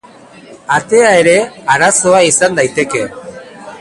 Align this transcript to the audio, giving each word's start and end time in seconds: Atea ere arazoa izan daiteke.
Atea 0.77 1.11
ere 1.23 1.35
arazoa 1.75 2.23
izan 2.31 2.59
daiteke. 2.61 3.05